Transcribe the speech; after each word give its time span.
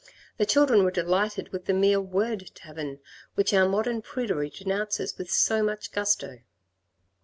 The 0.37 0.47
children 0.47 0.83
were 0.83 0.89
delighted 0.89 1.49
with 1.49 1.65
the 1.65 1.75
mere 1.75 2.01
word 2.01 2.49
tavern, 2.55 3.01
which 3.35 3.53
our 3.53 3.69
modern 3.69 4.01
prudery 4.01 4.49
denounces 4.49 5.15
with 5.15 5.29
so 5.31 5.61
much 5.61 5.91
gusto. 5.91 6.39